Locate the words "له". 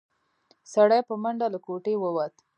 1.53-1.59